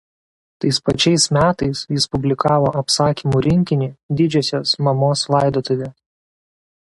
Tais 0.63 0.77
pačiais 0.87 1.25
metais 1.37 1.81
jis 1.97 2.07
publikavo 2.15 2.71
apsakymų 2.81 3.41
rinkinį 3.49 3.89
„Didžiosios 4.21 4.75
Mamos 4.89 5.27
laidotuvės“. 5.37 5.95